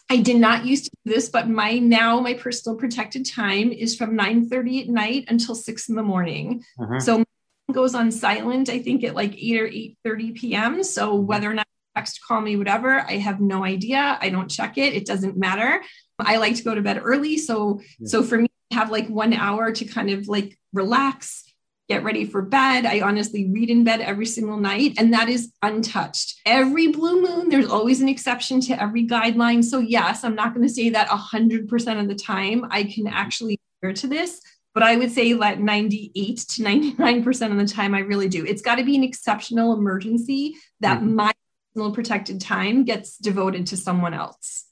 I 0.10 0.18
did 0.18 0.38
not 0.38 0.66
used 0.66 0.86
to 0.86 0.92
do 1.06 1.14
this, 1.14 1.28
but 1.28 1.50
my 1.50 1.80
now 1.80 2.22
my 2.22 2.34
personal 2.34 2.78
protected 2.78 3.26
time 3.26 3.74
is 3.74 3.98
from 3.98 4.16
9 4.16 4.50
30 4.50 4.84
at 4.84 4.88
night 4.88 5.26
until 5.28 5.54
6 5.54 5.90
in 5.90 5.96
the 5.96 6.04
morning. 6.04 6.64
Uh-huh. 6.80 7.00
So 7.00 7.26
goes 7.74 7.94
on 7.94 8.12
silent, 8.12 8.70
I 8.70 8.80
think 8.80 9.04
at 9.04 9.16
like 9.16 9.36
8 9.38 9.62
or 9.62 9.68
8 9.68 9.98
30 10.06 10.32
p.m. 10.32 10.84
So 10.84 11.18
mm-hmm. 11.18 11.28
whether 11.28 11.52
or 11.52 11.54
not 11.54 11.68
text, 11.98 12.22
call 12.26 12.40
me, 12.40 12.56
whatever, 12.56 13.02
I 13.02 13.14
have 13.14 13.42
no 13.42 13.66
idea. 13.66 14.18
I 14.22 14.30
don't 14.30 14.50
check 14.50 14.78
it. 14.78 14.94
It 14.94 15.06
doesn't 15.06 15.36
matter. 15.36 15.82
I 16.20 16.38
like 16.38 16.56
to 16.56 16.64
go 16.64 16.74
to 16.74 16.82
bed 16.82 17.02
early. 17.04 17.38
So 17.38 17.82
yeah. 18.00 18.08
so 18.08 18.24
for 18.24 18.38
me, 18.38 18.48
have 18.72 18.92
like 18.92 19.08
one 19.08 19.34
hour 19.34 19.72
to 19.72 19.86
kind 19.86 20.10
of 20.10 20.28
like 20.28 20.58
relax 20.74 21.44
get 21.88 22.04
ready 22.04 22.26
for 22.26 22.42
bed. 22.42 22.86
I 22.86 23.02
honestly 23.02 23.50
read 23.50 23.70
in 23.70 23.84
bed 23.84 24.02
every 24.02 24.26
single 24.26 24.58
night, 24.58 24.96
and 24.98 25.14
that 25.14 25.30
is 25.30 25.54
untouched. 25.62 26.42
Every 26.46 26.88
blue 26.88 27.22
moon, 27.22 27.50
there's 27.50 27.70
always 27.70 28.02
an 28.02 28.10
exception 28.10 28.60
to 28.62 28.82
every 28.82 29.08
guideline. 29.08 29.64
So, 29.64 29.80
yes, 29.80 30.24
I'm 30.24 30.36
not 30.36 30.54
going 30.54 30.68
to 30.68 30.74
say 30.74 30.90
that 30.90 31.08
100% 31.08 32.00
of 32.00 32.08
the 32.08 32.16
time 32.16 32.66
I 32.70 32.84
can 32.84 33.08
actually 33.08 33.60
adhere 33.82 33.94
to 33.94 34.08
this, 34.08 34.42
but 34.74 34.84
I 34.84 34.98
would 34.98 35.12
say 35.12 35.32
that 35.34 35.62
98 35.62 36.38
to 36.38 36.64
99% 36.64 37.52
of 37.52 37.58
the 37.58 37.74
time 37.74 37.96
I 37.96 38.00
really 38.00 38.28
do. 38.28 38.46
It's 38.46 38.62
got 38.62 38.76
to 38.76 38.84
be 38.84 38.96
an 38.96 39.04
exceptional 39.04 39.74
emergency 39.74 40.58
that 40.82 41.00
mm-hmm. 41.00 41.16
my 41.16 41.34
personal 41.74 41.94
protected 41.94 42.42
time 42.42 42.84
gets 42.84 43.18
devoted 43.18 43.68
to 43.68 43.78
someone 43.78 44.14
else. 44.14 44.67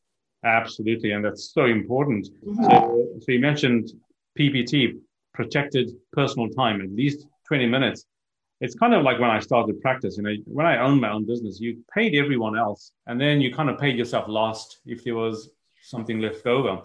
Absolutely. 0.46 1.12
And 1.12 1.26
that's 1.26 1.52
so 1.54 1.66
important. 1.66 2.30
Mm-hmm. 2.46 2.64
So, 2.64 3.08
so 3.20 3.32
you 3.32 3.40
mentioned 3.40 3.92
PPT, 4.38 5.00
protected 5.34 5.92
personal 6.14 6.50
time, 6.50 6.82
at 6.82 6.92
least 6.92 7.28
20 7.48 7.66
minutes. 7.66 8.06
It's 8.62 8.76
kind 8.76 8.94
of 8.94 9.04
like 9.04 9.20
when 9.20 9.30
I 9.30 9.40
started 9.40 9.82
practice, 9.82 10.18
you 10.18 10.24
know, 10.24 10.36
when 10.46 10.66
I 10.66 10.78
owned 10.78 11.02
my 11.02 11.12
own 11.12 11.26
business, 11.26 11.60
you 11.60 11.84
paid 11.94 12.16
everyone 12.16 12.58
else 12.58 12.92
and 13.08 13.20
then 13.20 13.42
you 13.42 13.54
kind 13.54 13.70
of 13.70 13.78
paid 13.78 13.98
yourself 13.98 14.30
last 14.30 14.80
if 14.86 15.04
there 15.04 15.16
was 15.16 15.50
something 15.82 16.22
left 16.22 16.46
over. 16.46 16.82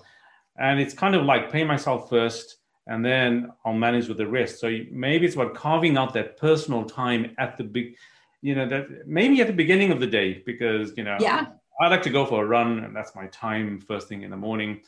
And 0.59 0.81
it's 0.81 0.95
kind 0.95 1.15
of 1.15 1.25
like 1.25 1.53
pay 1.53 1.63
myself 1.63 2.09
first 2.09 2.57
and 2.87 3.05
then 3.05 3.53
I'll 3.65 3.73
manage 3.73 4.09
with 4.09 4.17
the 4.17 4.27
rest. 4.27 4.59
So 4.59 4.79
maybe 4.91 5.27
it's 5.27 5.37
about 5.37 5.55
carving 5.55 5.97
out 5.97 6.13
that 6.15 6.39
personal 6.39 6.85
time 6.85 7.35
at 7.39 7.57
the 7.57 7.65
big, 7.65 7.95
you 8.43 8.55
know, 8.55 8.69
that 8.69 9.07
maybe 9.07 9.41
at 9.41 9.47
the 9.47 9.53
beginning 9.53 9.93
of 9.93 10.01
the 10.01 10.07
day, 10.07 10.43
because, 10.45 10.93
you 10.97 11.05
know, 11.05 11.19
yeah. 11.21 11.47
I 11.81 11.89
like 11.89 12.03
to 12.03 12.11
go 12.11 12.27
for 12.27 12.45
a 12.45 12.47
run 12.47 12.81
and 12.81 12.95
that's 12.95 13.15
my 13.15 13.27
time 13.29 13.81
first 13.81 14.09
thing 14.09 14.23
in 14.23 14.31
the 14.31 14.37
morning. 14.37 14.83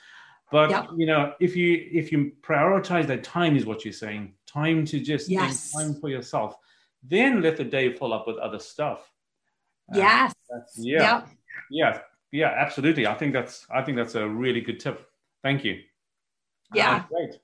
But 0.50 0.90
you 0.99 1.06
know, 1.06 1.32
if 1.40 1.56
you 1.56 1.88
if 1.90 2.12
you 2.12 2.32
prioritize 2.42 3.06
that 3.06 3.25
time, 3.25 3.56
is 3.56 3.64
what 3.64 3.87
you're 3.87 3.94
saying, 3.94 4.34
time 4.46 4.84
to 4.84 5.00
just 5.00 5.30
yes. 5.30 5.72
time 5.72 5.94
for 5.94 6.11
yourself, 6.11 6.56
then 7.02 7.40
let 7.40 7.56
the 7.56 7.64
day 7.64 7.94
fill 7.94 8.12
up 8.12 8.26
with 8.26 8.37
other 8.37 8.58
stuff. 8.58 9.11
Uh, 9.92 9.96
yes. 9.96 10.34
yeah. 10.76 11.00
Yep. 11.00 11.28
Yeah. 11.70 11.99
Yeah. 12.32 12.54
Absolutely. 12.54 13.06
I 13.06 13.14
think 13.14 13.32
that's 13.32 13.66
I 13.70 13.80
think 13.80 13.96
that's 13.96 14.14
a 14.14 14.28
really 14.28 14.61
good 14.61 14.78
tip. 14.78 15.08
Thank 15.42 15.64
you. 15.64 15.80
Yeah. 16.75 16.96
Uh, 16.96 17.02
great. 17.08 17.40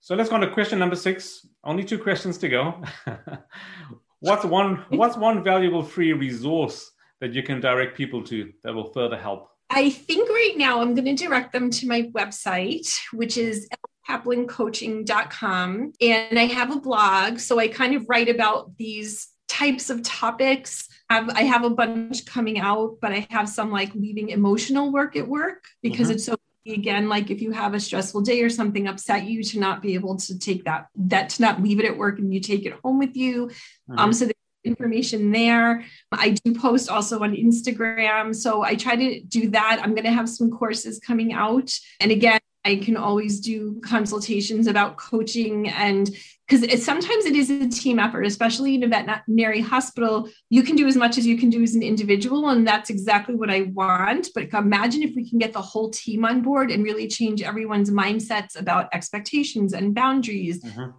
So 0.00 0.14
let's 0.14 0.30
go 0.30 0.36
on 0.36 0.40
to 0.40 0.50
question 0.50 0.78
number 0.78 0.96
six. 0.96 1.46
Only 1.62 1.84
two 1.84 1.98
questions 1.98 2.38
to 2.38 2.48
go. 2.48 2.82
what's 4.20 4.46
one 4.46 4.76
What's 4.88 5.18
one 5.18 5.44
valuable 5.44 5.82
free 5.82 6.14
resource 6.14 6.90
that 7.20 7.34
you 7.34 7.42
can 7.42 7.60
direct 7.60 7.96
people 7.96 8.22
to 8.24 8.52
that 8.64 8.74
will 8.74 8.92
further 8.92 9.16
help? 9.16 9.48
I 9.68 9.90
think 9.90 10.28
right 10.28 10.54
now 10.56 10.80
I'm 10.80 10.94
going 10.94 11.16
to 11.16 11.24
direct 11.24 11.52
them 11.52 11.70
to 11.70 11.86
my 11.86 12.02
website, 12.14 12.98
which 13.12 13.36
is 13.36 13.68
kaplancoaching.com. 14.08 15.92
And 16.00 16.38
I 16.38 16.46
have 16.46 16.74
a 16.74 16.80
blog. 16.80 17.38
So 17.38 17.58
I 17.58 17.68
kind 17.68 17.94
of 17.94 18.06
write 18.08 18.28
about 18.28 18.76
these 18.76 19.28
types 19.48 19.90
of 19.90 20.02
topics. 20.02 20.88
I 21.08 21.42
have 21.42 21.64
a 21.64 21.70
bunch 21.70 22.24
coming 22.24 22.60
out, 22.60 22.98
but 23.00 23.12
I 23.12 23.26
have 23.30 23.48
some 23.48 23.70
like 23.70 23.94
leaving 23.94 24.30
emotional 24.30 24.92
work 24.92 25.16
at 25.16 25.26
work 25.26 25.64
because 25.82 26.06
mm-hmm. 26.08 26.16
it's 26.16 26.26
so 26.26 26.36
again 26.68 27.08
like 27.08 27.30
if 27.30 27.40
you 27.40 27.50
have 27.50 27.74
a 27.74 27.80
stressful 27.80 28.20
day 28.20 28.42
or 28.42 28.50
something 28.50 28.86
upset 28.86 29.24
you 29.24 29.42
to 29.42 29.58
not 29.58 29.80
be 29.82 29.94
able 29.94 30.16
to 30.16 30.38
take 30.38 30.64
that 30.64 30.86
that 30.94 31.30
to 31.30 31.42
not 31.42 31.60
leave 31.60 31.80
it 31.80 31.86
at 31.86 31.96
work 31.96 32.18
and 32.18 32.32
you 32.32 32.38
take 32.38 32.66
it 32.66 32.74
home 32.84 32.98
with 32.98 33.16
you 33.16 33.46
mm-hmm. 33.46 33.98
um 33.98 34.12
so 34.12 34.28
information 34.64 35.32
there. 35.32 35.84
I 36.12 36.30
do 36.30 36.54
post 36.54 36.88
also 36.88 37.20
on 37.20 37.34
Instagram. 37.34 38.34
So 38.34 38.62
I 38.62 38.74
try 38.74 38.96
to 38.96 39.20
do 39.22 39.50
that. 39.50 39.80
I'm 39.82 39.94
going 39.94 40.04
to 40.04 40.12
have 40.12 40.28
some 40.28 40.50
courses 40.50 40.98
coming 40.98 41.32
out. 41.32 41.72
And 42.00 42.10
again, 42.10 42.40
I 42.64 42.76
can 42.76 42.96
always 42.96 43.40
do 43.40 43.80
consultations 43.80 44.66
about 44.66 44.98
coaching 44.98 45.68
and 45.70 46.10
because 46.46 46.84
sometimes 46.84 47.26
it 47.26 47.36
is 47.36 47.48
a 47.48 47.68
team 47.68 48.00
effort, 48.00 48.24
especially 48.24 48.74
in 48.74 48.82
a 48.82 48.88
veterinary 48.88 49.60
hospital. 49.60 50.28
You 50.50 50.64
can 50.64 50.74
do 50.74 50.88
as 50.88 50.96
much 50.96 51.16
as 51.16 51.24
you 51.24 51.38
can 51.38 51.48
do 51.48 51.62
as 51.62 51.76
an 51.76 51.82
individual, 51.82 52.48
and 52.48 52.66
that's 52.66 52.90
exactly 52.90 53.36
what 53.36 53.50
I 53.50 53.70
want. 53.72 54.30
But 54.34 54.52
imagine 54.52 55.04
if 55.04 55.14
we 55.14 55.30
can 55.30 55.38
get 55.38 55.52
the 55.52 55.62
whole 55.62 55.90
team 55.90 56.24
on 56.24 56.42
board 56.42 56.72
and 56.72 56.82
really 56.82 57.06
change 57.06 57.40
everyone's 57.40 57.92
mindsets 57.92 58.58
about 58.58 58.88
expectations 58.92 59.72
and 59.72 59.94
boundaries. 59.94 60.62
Mm-hmm 60.62 60.90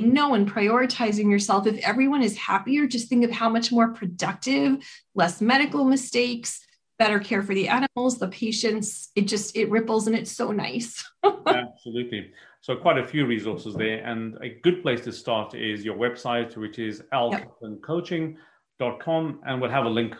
no 0.00 0.34
and 0.34 0.50
prioritizing 0.50 1.30
yourself. 1.30 1.66
If 1.66 1.78
everyone 1.78 2.22
is 2.22 2.36
happier, 2.36 2.86
just 2.86 3.08
think 3.08 3.24
of 3.24 3.30
how 3.30 3.48
much 3.48 3.72
more 3.72 3.92
productive, 3.92 4.84
less 5.14 5.40
medical 5.40 5.84
mistakes, 5.84 6.64
better 6.98 7.18
care 7.18 7.42
for 7.42 7.54
the 7.54 7.68
animals, 7.68 8.18
the 8.18 8.28
patients. 8.28 9.10
It 9.14 9.22
just 9.22 9.56
it 9.56 9.70
ripples 9.70 10.06
and 10.06 10.14
it's 10.16 10.32
so 10.32 10.52
nice. 10.52 11.02
Absolutely. 11.46 12.30
So 12.60 12.76
quite 12.76 12.98
a 12.98 13.06
few 13.06 13.24
resources 13.26 13.74
there. 13.74 14.04
And 14.04 14.36
a 14.42 14.60
good 14.62 14.82
place 14.82 15.00
to 15.02 15.12
start 15.12 15.54
is 15.54 15.84
your 15.84 15.96
website, 15.96 16.56
which 16.56 16.78
is 16.78 17.02
lkaplancoaching.com. 17.12 19.40
And 19.46 19.60
we'll 19.60 19.70
have 19.70 19.84
a 19.84 19.90
link 19.90 20.14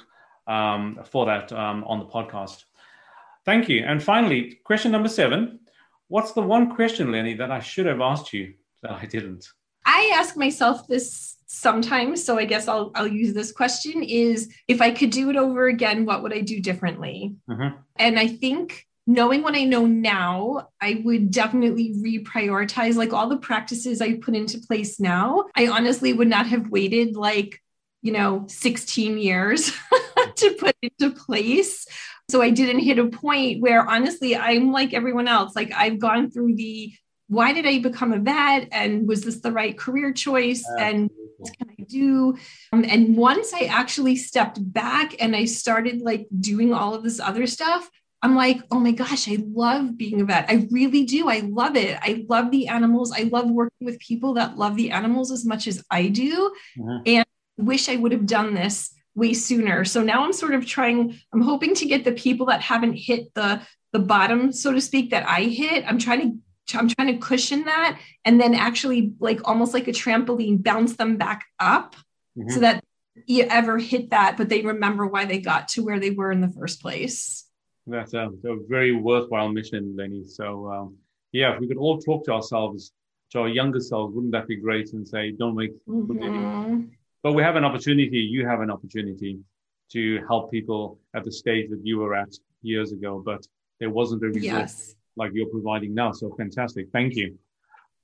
um, 0.47 1.01
for 1.11 1.25
that 1.27 1.53
um, 1.53 1.83
on 1.85 1.99
the 2.01 2.07
podcast. 2.07 2.65
Thank 3.45 3.69
you. 3.69 3.85
And 3.87 4.03
finally, 4.03 4.59
question 4.65 4.91
number 4.93 5.09
seven. 5.09 5.61
What's 6.09 6.33
the 6.33 6.43
one 6.43 6.75
question, 6.75 7.13
Leni, 7.13 7.35
that 7.35 7.51
I 7.51 7.61
should 7.61 7.87
have 7.87 8.01
asked 8.01 8.33
you 8.33 8.55
that 8.83 8.93
I 8.93 9.07
didn't? 9.07 9.49
I 9.85 10.13
ask 10.15 10.37
myself 10.37 10.87
this 10.87 11.37
sometimes, 11.47 12.25
so 12.25 12.39
I 12.39 12.45
guess 12.45 12.69
I'll 12.69 12.91
I'll 12.95 13.07
use 13.07 13.35
this 13.35 13.53
question 13.53 14.03
is 14.03 14.53
if 14.69 14.81
I 14.81 14.91
could 14.91 15.11
do 15.11 15.31
it 15.31 15.37
over 15.37 15.67
again, 15.67 16.05
what 16.05 16.23
would 16.23 16.33
I 16.33 16.41
do 16.41 16.61
differently? 16.61 17.35
Mm-hmm. 17.49 17.77
And 17.97 18.19
I 18.19 18.29
think 18.29 18.87
knowing 19.07 19.43
what 19.43 19.55
I 19.55 19.65
know 19.65 19.87
now, 19.87 20.69
I 20.81 21.03
would 21.05 21.31
definitely 21.31 21.95
reprioritize 21.95 22.97
like 22.97 23.13
all 23.13 23.29
the 23.29 23.37
practices 23.37 24.01
I 24.01 24.15
put 24.15 24.35
into 24.35 24.59
place 24.59 24.99
now. 24.99 25.45
I 25.55 25.69
honestly 25.69 26.13
would 26.13 26.29
not 26.29 26.47
have 26.47 26.71
waited 26.71 27.17
like, 27.17 27.63
you 28.03 28.13
know, 28.13 28.47
16 28.49 29.19
years 29.19 29.73
to 30.37 30.55
put 30.59 30.77
into 30.81 31.15
place. 31.15 31.87
So 32.31 32.41
I 32.41 32.51
didn't 32.51 32.81
hit 32.81 32.99
a 32.99 33.07
point 33.07 33.61
where 33.61 33.87
honestly, 33.87 34.35
I'm 34.35 34.73
like 34.73 34.95
everyone 34.95 35.29
else. 35.29 35.55
Like 35.55 35.73
I've 35.75 35.99
gone 35.99 36.31
through 36.31 36.57
the 36.57 36.93
why 37.29 37.53
did 37.53 37.67
I 37.67 37.79
become 37.79 38.13
a 38.13 38.19
vet? 38.19 38.69
And 38.73 39.09
was 39.09 39.23
this 39.23 39.41
the 39.41 39.53
right 39.53 39.77
career 39.77 40.13
choice? 40.13 40.65
And 40.79 41.11
what 41.39 41.57
can 41.59 41.71
I 41.79 41.83
do? 41.85 42.37
Um, 42.73 42.85
and 42.89 43.17
once 43.17 43.53
I 43.55 43.65
actually 43.65 44.17
stepped 44.17 44.59
back 44.73 45.17
and 45.21 45.35
I 45.35 45.47
started 45.47 46.01
like 46.01 46.27
doing 46.41 46.73
all 46.73 46.95
of 46.95 47.03
this 47.03 47.21
other 47.21 47.47
stuff, 47.47 47.89
I'm 48.23 48.35
like, 48.35 48.63
oh 48.71 48.81
my 48.81 48.93
gosh, 48.93 49.29
I 49.29 49.39
love 49.47 49.99
being 49.99 50.21
a 50.21 50.25
vet. 50.25 50.47
I 50.49 50.67
really 50.71 51.05
do. 51.05 51.29
I 51.29 51.41
love 51.41 51.77
it. 51.77 51.99
I 52.01 52.25
love 52.29 52.51
the 52.51 52.69
animals. 52.69 53.13
I 53.13 53.25
love 53.25 53.51
working 53.51 53.85
with 53.85 53.99
people 53.99 54.35
that 54.35 54.57
love 54.57 54.77
the 54.77 54.93
animals 54.93 55.31
as 55.31 55.45
much 55.45 55.67
as 55.67 55.85
I 55.91 56.09
do. 56.09 56.51
Mm-hmm. 56.79 57.03
And 57.07 57.27
wish 57.59 57.89
I 57.89 57.97
would 57.97 58.13
have 58.13 58.27
done 58.27 58.55
this 58.55 58.95
way 59.15 59.35
sooner. 59.35 59.85
So 59.85 60.03
now 60.03 60.25
I'm 60.25 60.33
sort 60.33 60.55
of 60.55 60.67
trying, 60.67 61.19
I'm 61.33 61.43
hoping 61.43 61.75
to 61.77 61.87
get 61.87 62.05
the 62.05 62.13
people 62.13 62.47
that 62.47 62.61
haven't 62.61 62.95
hit 62.95 63.33
the 63.35 63.61
the 63.95 64.01
bottom, 64.01 64.53
so 64.53 64.73
to 64.73 64.81
speak, 64.81 65.11
that 65.11 65.27
I 65.27 65.43
hit. 65.43 65.85
I'm 65.87 65.99
trying 65.99 66.21
to 66.21 66.39
I'm 66.73 66.89
trying 66.89 67.09
to 67.09 67.19
cushion 67.19 67.65
that 67.65 67.99
and 68.25 68.41
then 68.41 68.55
actually 68.55 69.13
like 69.19 69.47
almost 69.47 69.75
like 69.75 69.89
a 69.89 69.93
trampoline 69.93 70.63
bounce 70.63 70.97
them 70.97 71.17
back 71.17 71.45
up 71.59 71.95
mm-hmm. 72.37 72.51
so 72.51 72.61
that 72.61 72.83
you 73.27 73.45
ever 73.45 73.79
hit 73.79 74.11
that, 74.11 74.37
but 74.37 74.49
they 74.49 74.63
remember 74.63 75.07
why 75.07 75.25
they 75.25 75.39
got 75.39 75.69
to 75.69 75.85
where 75.85 76.01
they 76.01 76.11
were 76.11 76.33
in 76.33 76.41
the 76.41 76.49
first 76.49 76.81
place. 76.81 77.45
That's 77.87 78.15
a, 78.15 78.31
a 78.45 78.57
very 78.67 78.93
worthwhile 78.93 79.51
mission, 79.51 79.95
Leni. 79.97 80.25
So 80.25 80.71
um, 80.71 80.97
yeah, 81.33 81.55
if 81.55 81.61
we 81.61 81.69
could 81.69 81.77
all 81.77 81.99
talk 81.99 82.25
to 82.25 82.33
ourselves, 82.33 82.93
to 83.31 83.41
our 83.41 83.49
younger 83.49 83.81
selves, 83.81 84.15
wouldn't 84.15 84.33
that 84.33 84.49
be 84.49 84.57
great? 84.57 84.93
And 84.95 85.07
say, 85.07 85.33
don't 85.33 85.55
make. 85.55 85.73
Mm-hmm. 85.87 86.87
But 87.23 87.33
we 87.33 87.43
have 87.43 87.57
an 87.57 87.65
opportunity. 87.65 88.19
You 88.19 88.47
have 88.47 88.61
an 88.61 88.71
opportunity 88.71 89.39
to 89.93 90.25
help 90.27 90.51
people 90.51 90.99
at 91.15 91.25
the 91.25 91.33
stage 91.33 91.71
that 91.71 91.81
you 91.85 91.99
were 91.99 92.15
at 92.15 92.35
years 92.63 92.93
ago, 92.93 93.23
but 93.25 93.47
there 93.81 93.91
wasn't 93.91 94.23
a 94.23 94.29
result. 94.29 94.45
Yes 94.45 94.97
like 95.17 95.33
you're 95.35 95.49
providing 95.49 95.95
now. 95.95 96.13
So 96.13 96.35
fantastic. 96.37 96.89
Thank 96.93 97.17
you. 97.17 97.39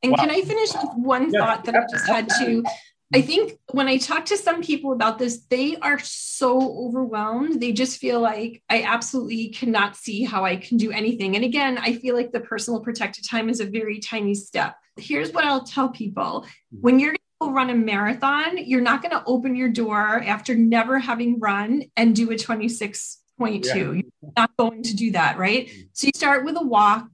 And 0.03 0.13
wow. 0.13 0.19
can 0.19 0.31
I 0.31 0.41
finish 0.43 0.73
with 0.73 0.93
one 0.97 1.31
yes. 1.33 1.43
thought 1.43 1.65
that 1.65 1.75
I 1.75 1.81
just 1.91 2.07
had 2.07 2.29
to? 2.41 2.65
I 3.13 3.23
think 3.23 3.59
when 3.73 3.89
I 3.89 3.97
talk 3.97 4.27
to 4.27 4.37
some 4.37 4.63
people 4.63 4.93
about 4.93 5.19
this, 5.19 5.45
they 5.51 5.77
are 5.77 5.99
so 5.99 6.87
overwhelmed. 6.87 7.61
They 7.61 7.73
just 7.73 7.99
feel 7.99 8.21
like 8.21 8.63
I 8.71 8.83
absolutely 8.83 9.49
cannot 9.49 9.97
see 9.97 10.23
how 10.23 10.45
I 10.45 10.57
can 10.57 10.77
do 10.77 10.93
anything. 10.93 11.35
And 11.35 11.45
again, 11.45 11.77
I 11.77 11.95
feel 11.95 12.15
like 12.15 12.31
the 12.31 12.41
personal 12.41 12.81
protected 12.81 13.29
time 13.29 13.49
is 13.49 13.59
a 13.59 13.67
very 13.67 13.99
tiny 13.99 14.35
step. 14.35 14.77
Here's 14.97 15.33
what 15.33 15.45
I'll 15.45 15.65
tell 15.65 15.89
people 15.89 16.43
mm-hmm. 16.43 16.81
when 16.81 17.01
you're 17.01 17.17
gonna 17.41 17.53
run 17.53 17.71
a 17.71 17.75
marathon, 17.75 18.59
you're 18.59 18.81
not 18.81 19.03
going 19.03 19.13
to 19.13 19.25
open 19.27 19.57
your 19.57 19.71
door 19.71 20.23
after 20.23 20.55
never 20.55 20.99
having 20.99 21.41
run 21.41 21.85
and 21.97 22.15
do 22.15 22.31
a 22.31 22.37
26.2. 23.41 23.65
Yeah. 23.65 23.75
You're 23.75 24.33
not 24.37 24.57
going 24.57 24.83
to 24.83 24.95
do 24.95 25.13
that, 25.13 25.39
right? 25.39 25.67
Mm. 25.67 25.89
So 25.93 26.07
you 26.07 26.13
start 26.15 26.45
with 26.45 26.57
a 26.57 26.65
walk 26.65 27.09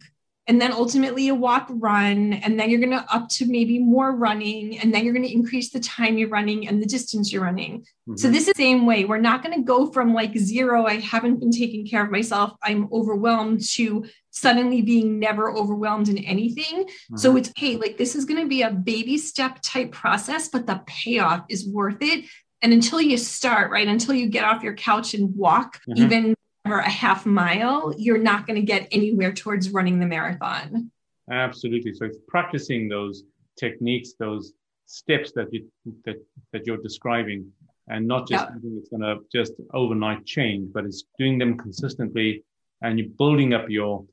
and 0.49 0.61
then 0.61 0.73
ultimately 0.73 1.29
a 1.29 1.35
walk 1.35 1.67
run 1.71 2.35
and 2.35 2.59
then 2.59 2.71
you're 2.71 2.81
going 2.81 2.91
to 2.91 3.15
up 3.15 3.29
to 3.29 3.47
maybe 3.47 3.79
more 3.79 4.13
running 4.13 4.79
and 4.79 4.95
then 4.95 5.05
you're 5.05 5.13
going 5.13 5.27
to 5.27 5.33
increase 5.33 5.71
the 5.71 5.81
time 5.81 6.19
you're 6.19 6.29
running 6.29 6.69
and 6.69 6.81
the 6.81 6.87
distance 6.87 7.33
you're 7.33 7.43
running 7.43 7.81
mm-hmm. 7.81 8.17
so 8.17 8.29
this 8.31 8.47
is 8.47 8.55
the 8.55 8.63
same 8.63 8.87
way 8.87 9.05
we're 9.05 9.19
not 9.19 9.43
going 9.43 9.55
to 9.55 9.65
go 9.65 9.91
from 9.91 10.15
like 10.15 10.37
zero 10.37 10.87
i 10.87 10.95
haven't 11.01 11.41
been 11.41 11.51
taking 11.51 11.87
care 11.87 12.05
of 12.05 12.11
myself 12.11 12.53
i'm 12.63 12.89
overwhelmed 12.93 13.63
to 13.63 14.05
suddenly 14.31 14.83
being 14.83 15.19
never 15.19 15.51
overwhelmed 15.51 16.09
in 16.09 16.19
anything 16.19 16.85
mm-hmm. 16.85 17.17
so 17.17 17.37
it's 17.37 17.53
hey 17.57 17.77
like 17.77 17.97
this 17.97 18.15
is 18.15 18.25
going 18.25 18.41
to 18.41 18.49
be 18.49 18.63
a 18.63 18.71
baby 18.71 19.19
step 19.19 19.59
type 19.63 19.93
process 19.93 20.49
but 20.49 20.67
the 20.67 20.81
payoff 20.87 21.45
is 21.49 21.69
worth 21.69 21.99
it 22.01 22.25
and 22.63 22.73
until 22.73 23.01
you 23.01 23.17
start 23.17 23.71
right 23.71 23.87
until 23.87 24.15
you 24.15 24.29
get 24.29 24.45
off 24.45 24.63
your 24.63 24.75
couch 24.75 25.15
and 25.15 25.35
walk 25.37 25.81
mm-hmm. 25.89 26.03
even 26.03 26.35
for 26.67 26.79
a 26.79 26.89
half 26.89 27.25
mile, 27.25 27.95
you're 27.97 28.19
not 28.19 28.47
going 28.47 28.59
to 28.59 28.67
get 28.67 28.89
anywhere 28.91 29.33
towards 29.33 29.71
running 29.71 30.01
the 30.01 30.07
marathon. 30.07 30.91
Absolutely. 31.31 31.95
So 31.95 32.07
it's 32.07 32.19
practicing 32.29 32.89
those 32.89 33.25
techniques, 33.59 34.15
those 34.19 34.53
steps 34.87 35.33
that 35.33 35.53
you 35.53 35.67
that 36.05 36.17
that 36.53 36.67
you're 36.67 36.83
describing, 36.83 37.51
and 37.89 38.07
not 38.07 38.29
just 38.29 38.49
thinking 38.49 38.77
it's 38.79 38.89
going 38.89 39.03
to 39.03 39.19
just 39.33 39.53
overnight 39.75 40.25
change, 40.25 40.73
but 40.73 40.85
it's 40.85 41.05
doing 41.19 41.39
them 41.39 41.57
consistently, 41.57 42.45
and 42.83 42.99
you're 42.99 43.09
building 43.19 43.55
up 43.55 43.69
your 43.69 44.05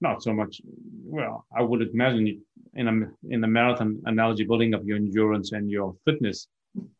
not 0.00 0.22
so 0.22 0.32
much. 0.32 0.60
Well, 1.04 1.46
I 1.56 1.62
would 1.62 1.82
imagine 1.82 2.42
in 2.74 2.88
a 2.88 3.32
in 3.32 3.40
the 3.40 3.46
marathon 3.46 4.02
analogy, 4.04 4.44
building 4.44 4.74
up 4.74 4.82
your 4.84 4.96
endurance 4.96 5.52
and 5.52 5.70
your 5.70 5.94
fitness, 6.04 6.48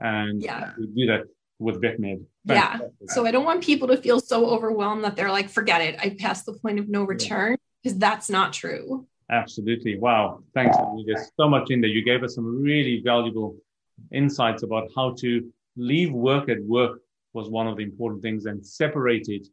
and 0.00 0.42
yeah. 0.42 0.72
you 0.78 0.86
do 0.86 1.06
that 1.06 1.24
with 1.58 1.80
VetMed. 1.80 2.24
Yeah. 2.44 2.78
So 3.08 3.26
I 3.26 3.30
don't 3.30 3.44
want 3.44 3.62
people 3.62 3.88
to 3.88 3.96
feel 3.96 4.20
so 4.20 4.46
overwhelmed 4.46 5.04
that 5.04 5.16
they're 5.16 5.30
like, 5.30 5.48
forget 5.48 5.80
it. 5.80 5.96
I 6.00 6.10
passed 6.18 6.46
the 6.46 6.52
point 6.54 6.78
of 6.78 6.88
no 6.88 7.04
return 7.04 7.56
because 7.82 7.98
that's 7.98 8.28
not 8.28 8.52
true. 8.52 9.06
Absolutely. 9.30 9.98
Wow. 9.98 10.42
Thanks. 10.54 10.76
There's 11.06 11.30
so 11.36 11.48
much 11.48 11.70
in 11.70 11.80
there. 11.80 11.90
You 11.90 12.04
gave 12.04 12.22
us 12.22 12.34
some 12.34 12.62
really 12.62 13.02
valuable 13.04 13.56
insights 14.12 14.62
about 14.62 14.88
how 14.94 15.14
to 15.20 15.50
leave 15.76 16.12
work 16.12 16.48
at 16.48 16.62
work 16.62 17.00
was 17.32 17.48
one 17.48 17.66
of 17.66 17.76
the 17.76 17.82
important 17.82 18.22
things 18.22 18.46
and 18.46 18.64
separate 18.64 19.28
it 19.28 19.46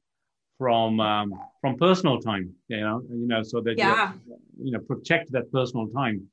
from 0.58 1.00
um, 1.00 1.34
from 1.62 1.78
personal 1.78 2.20
time. 2.20 2.54
You 2.68 2.82
know, 2.82 3.02
you 3.10 3.28
know, 3.28 3.44
so 3.44 3.62
that 3.62 3.78
yeah. 3.78 4.14
you, 4.28 4.38
you 4.66 4.72
know 4.72 4.80
protect 4.80 5.32
that 5.32 5.52
personal 5.52 5.88
time. 5.88 6.28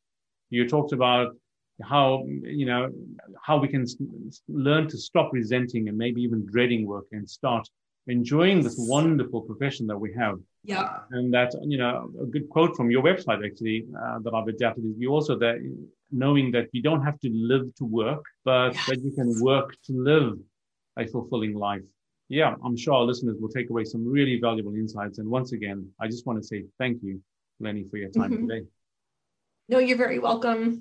You 0.51 0.69
talked 0.69 0.93
about 0.93 1.37
how 1.83 2.25
you 2.27 2.67
know 2.67 2.91
how 3.43 3.59
we 3.59 3.69
can 3.69 3.85
learn 4.49 4.89
to 4.89 4.99
stop 4.99 5.33
resenting 5.33 5.89
and 5.89 5.97
maybe 5.97 6.23
even 6.23 6.47
dreading 6.47 6.87
work 6.87 7.07
and 7.13 7.29
start 7.29 7.69
enjoying 8.07 8.63
this 8.63 8.77
wonderful 8.79 9.43
profession 9.43 9.87
that 9.87 9.97
we 9.97 10.13
have. 10.15 10.39
Yeah 10.65 11.01
and 11.11 11.33
that 11.35 11.55
you 11.63 11.79
know 11.79 12.11
a 12.21 12.27
good 12.27 12.49
quote 12.49 12.77
from 12.77 12.91
your 12.91 13.03
website 13.03 13.45
actually 13.45 13.87
uh, 14.03 14.19
that 14.21 14.35
i've 14.35 14.49
adapted 14.49 14.85
is 14.85 14.95
you 14.99 15.11
also 15.11 15.39
that 15.39 15.57
knowing 16.11 16.51
that 16.51 16.67
you 16.73 16.83
don't 16.83 17.03
have 17.03 17.19
to 17.21 17.31
live 17.33 17.75
to 17.77 17.85
work 17.85 18.25
but 18.45 18.75
yes. 18.75 18.87
that 18.89 19.01
you 19.03 19.13
can 19.13 19.41
work 19.41 19.77
to 19.85 19.93
live 19.93 20.37
a 20.99 21.07
fulfilling 21.07 21.55
life. 21.55 21.83
Yeah 22.29 22.55
i'm 22.65 22.77
sure 22.77 22.95
our 22.95 23.05
listeners 23.05 23.37
will 23.41 23.49
take 23.49 23.71
away 23.71 23.85
some 23.85 24.07
really 24.07 24.39
valuable 24.41 24.75
insights. 24.75 25.19
And 25.19 25.29
once 25.29 25.53
again 25.53 25.89
i 26.01 26.07
just 26.07 26.27
want 26.27 26.41
to 26.41 26.47
say 26.47 26.65
thank 26.79 27.03
you 27.03 27.21
leni 27.61 27.85
for 27.91 27.97
your 27.97 28.11
time 28.11 28.33
mm-hmm. 28.33 28.49
today. 28.49 28.67
No 29.69 29.79
you're 29.79 29.99
very 30.07 30.19
welcome 30.19 30.81